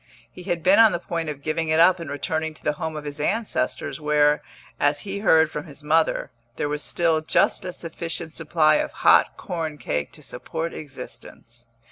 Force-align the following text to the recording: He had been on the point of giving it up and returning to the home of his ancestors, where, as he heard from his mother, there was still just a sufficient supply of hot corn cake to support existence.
He 0.31 0.41
had 0.45 0.63
been 0.63 0.79
on 0.79 0.93
the 0.93 0.97
point 0.99 1.29
of 1.29 1.43
giving 1.43 1.69
it 1.69 1.79
up 1.79 1.99
and 1.99 2.09
returning 2.09 2.55
to 2.55 2.63
the 2.63 2.71
home 2.81 2.95
of 2.95 3.03
his 3.03 3.19
ancestors, 3.19 4.01
where, 4.01 4.41
as 4.79 5.01
he 5.01 5.19
heard 5.19 5.51
from 5.51 5.67
his 5.67 5.83
mother, 5.83 6.31
there 6.55 6.67
was 6.67 6.81
still 6.81 7.21
just 7.21 7.63
a 7.65 7.71
sufficient 7.71 8.33
supply 8.33 8.77
of 8.77 8.91
hot 9.05 9.37
corn 9.37 9.77
cake 9.77 10.11
to 10.13 10.23
support 10.23 10.73
existence. 10.73 11.67